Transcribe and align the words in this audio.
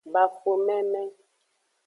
Bafo 0.13 0.51
meme. 0.65 1.01